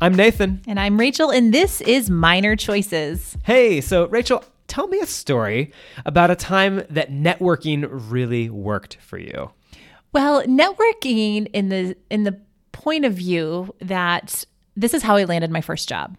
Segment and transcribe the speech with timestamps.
[0.00, 0.62] I'm Nathan.
[0.68, 3.36] And I'm Rachel, and this is Minor Choices.
[3.42, 5.72] Hey, so Rachel, tell me a story
[6.06, 9.50] about a time that networking really worked for you.
[10.12, 12.38] Well, networking in the in the
[12.70, 14.44] point of view that
[14.76, 16.16] this is how I landed my first job.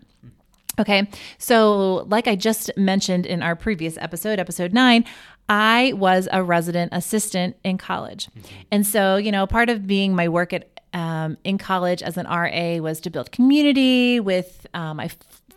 [0.77, 1.09] Okay.
[1.37, 5.05] So, like I just mentioned in our previous episode, episode nine,
[5.47, 8.27] I was a resident assistant in college.
[8.27, 8.55] Mm-hmm.
[8.71, 12.25] And so, you know, part of being my work at um, in college as an
[12.25, 15.09] RA was to build community with um, my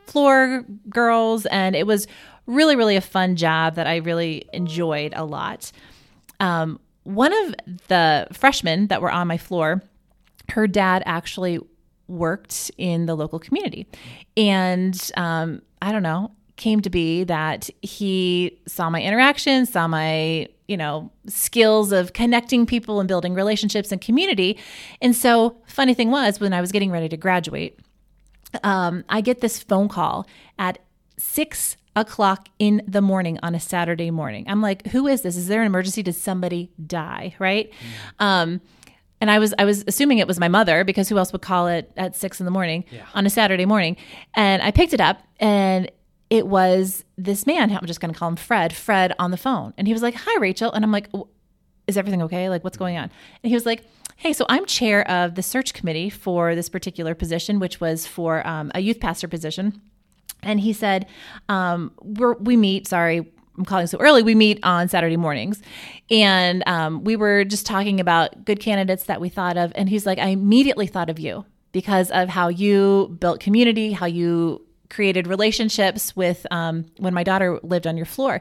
[0.07, 1.47] floor girls.
[1.47, 2.07] And it was
[2.47, 5.73] really, really a fun job that I really enjoyed a lot.
[6.41, 7.55] Um, one of
[7.89, 9.83] the freshmen that were on my floor,
[10.51, 11.59] her dad actually
[12.09, 13.87] worked in the local community.
[14.37, 20.49] And um, I don't know, came to be that he saw my interactions, saw my,
[20.69, 24.59] you know, skills of connecting people and building relationships and community.
[25.01, 27.79] And so, funny thing was, when I was getting ready to graduate,
[28.63, 30.27] um, I get this phone call
[30.59, 30.79] at
[31.19, 34.45] six o'clock in the morning on a Saturday morning.
[34.49, 35.37] I'm like, who is this?
[35.37, 36.03] Is there an emergency?
[36.03, 37.35] Did somebody die?
[37.39, 37.71] Right.
[38.21, 38.25] Mm.
[38.25, 38.61] Um,
[39.21, 41.69] and I was I was assuming it was my mother because who else would call
[41.69, 43.07] it at six in the morning yeah.
[43.15, 43.97] on a Saturday morning?
[44.35, 45.91] And I picked it up and
[46.33, 47.71] it was this man.
[47.71, 48.73] I'm just going to call him Fred.
[48.73, 51.11] Fred on the phone, and he was like, "Hi, Rachel," and I'm like,
[51.87, 52.49] "Is everything okay?
[52.49, 53.11] Like, what's going on?"
[53.43, 53.85] And he was like.
[54.17, 58.47] Hey, so I'm chair of the search committee for this particular position, which was for
[58.47, 59.81] um, a youth pastor position.
[60.45, 61.07] And he said,
[61.49, 61.91] um,
[62.39, 63.27] we meet, sorry,
[63.59, 64.23] I'm calling so early.
[64.23, 65.61] We meet on Saturday mornings,
[66.09, 69.73] and um, we were just talking about good candidates that we thought of.
[69.75, 74.07] And he's like, I immediately thought of you because of how you built community, how
[74.07, 78.41] you created relationships with um, when my daughter lived on your floor.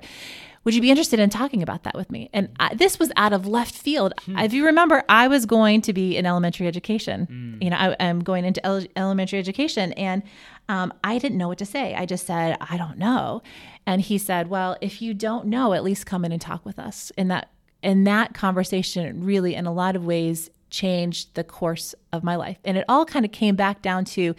[0.64, 2.30] Would you be interested in talking about that with me?
[2.34, 4.14] And I, this was out of left field.
[4.26, 4.38] Hmm.
[4.38, 7.28] If you remember, I was going to be in elementary education.
[7.60, 7.64] Mm.
[7.64, 10.22] You know, I, am going into ele- elementary education, and
[10.70, 11.96] um, I didn't know what to say.
[11.96, 13.42] I just said, I don't know.
[13.88, 16.78] And he said, Well, if you don't know, at least come in and talk with
[16.78, 17.12] us.
[17.18, 17.50] And that
[17.82, 22.58] and that conversation really, in a lot of ways, changed the course of my life.
[22.64, 24.36] And it all kind of came back down to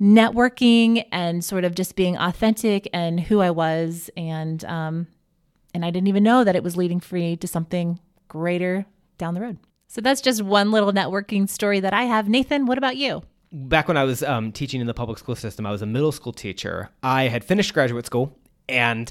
[0.00, 4.10] networking and sort of just being authentic and who I was.
[4.16, 5.06] And um,
[5.74, 7.98] and I didn't even know that it was leading free to something
[8.28, 9.58] greater down the road.
[9.88, 12.28] So that's just one little networking story that I have.
[12.28, 13.22] Nathan, what about you?
[13.50, 16.12] Back when I was um, teaching in the public school system, I was a middle
[16.12, 16.90] school teacher.
[17.02, 19.10] I had finished graduate school and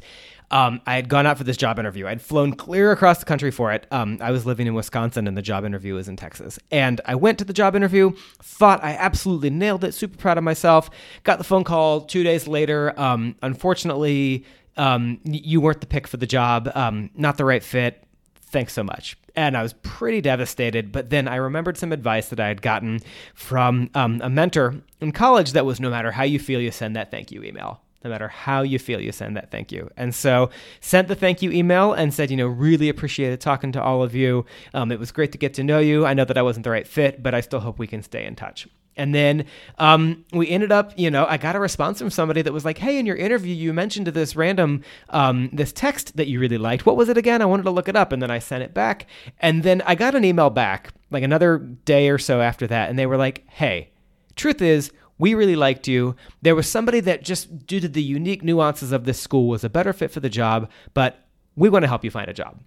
[0.50, 2.08] um, I had gone out for this job interview.
[2.08, 3.86] I'd flown clear across the country for it.
[3.92, 6.58] Um, I was living in Wisconsin and the job interview was in Texas.
[6.72, 10.44] And I went to the job interview, thought I absolutely nailed it, super proud of
[10.44, 10.90] myself.
[11.24, 12.98] Got the phone call two days later.
[13.00, 14.46] Um, unfortunately,
[14.78, 18.04] um, you weren't the pick for the job, um, not the right fit.
[18.36, 19.18] Thanks so much.
[19.36, 20.94] And I was pretty devastated.
[20.94, 23.02] But then I remembered some advice that I had gotten
[23.36, 26.96] from um, a mentor in college that was no matter how you feel, you send
[26.96, 29.90] that thank you email no matter how you feel, you send that thank you.
[29.98, 30.50] And so
[30.82, 34.16] sent the thank you email and said, you know, really appreciated talking to all of
[34.16, 34.46] you.
[34.74, 36.06] Um, it was great to get to know you.
[36.06, 38.26] I know that I wasn't the right fit, but I still hope we can stay
[38.26, 38.68] in touch.
[38.98, 39.46] And then
[39.78, 42.80] um, we ended up, you know, I got a response from somebody that was like,
[42.80, 46.86] "Hey, in your interview, you mentioned this random um, this text that you really liked.
[46.86, 47.42] What was it again?
[47.42, 49.06] I wanted to look it up." And then I sent it back,
[49.40, 52.98] and then I got an email back like another day or so after that, and
[52.98, 53.92] they were like, "Hey,
[54.36, 56.16] truth is, we really liked you.
[56.42, 59.70] There was somebody that just due to the unique nuances of this school was a
[59.70, 62.60] better fit for the job, but we want to help you find a job.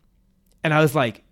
[0.65, 1.23] And I was like,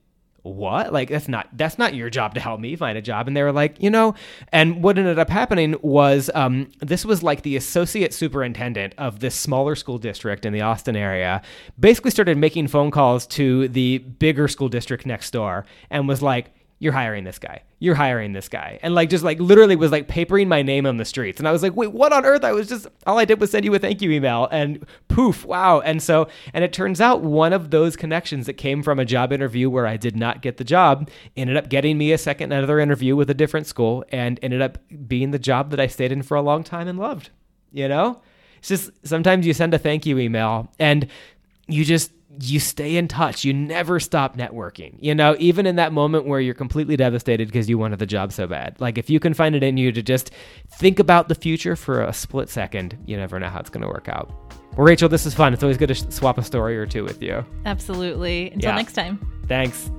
[0.42, 3.36] what like that's not that's not your job to help me find a job and
[3.36, 4.14] they were like you know
[4.52, 9.34] and what ended up happening was um, this was like the associate superintendent of this
[9.34, 11.42] smaller school district in the austin area
[11.78, 16.52] basically started making phone calls to the bigger school district next door and was like
[16.80, 17.62] you're hiring this guy.
[17.80, 18.78] You're hiring this guy.
[18.82, 21.40] And like just like literally was like papering my name on the streets.
[21.40, 22.44] And I was like, wait, what on earth?
[22.44, 25.44] I was just all I did was send you a thank you email and poof,
[25.44, 25.80] wow.
[25.80, 29.32] And so and it turns out one of those connections that came from a job
[29.32, 32.78] interview where I did not get the job ended up getting me a second another
[32.78, 34.78] interview with a different school and ended up
[35.08, 37.30] being the job that I stayed in for a long time and loved.
[37.72, 38.22] You know?
[38.58, 41.08] It's just sometimes you send a thank you email and
[41.66, 43.44] you just you stay in touch.
[43.44, 44.96] You never stop networking.
[45.00, 48.32] You know, even in that moment where you're completely devastated because you wanted the job
[48.32, 48.80] so bad.
[48.80, 50.30] Like if you can find it in you to just
[50.68, 53.88] think about the future for a split second, you never know how it's going to
[53.88, 54.30] work out.
[54.76, 55.52] Well, Rachel, this is fun.
[55.52, 57.44] It's always good to swap a story or two with you.
[57.64, 58.50] Absolutely.
[58.50, 58.76] Until yeah.
[58.76, 59.18] next time.
[59.46, 59.90] Thanks.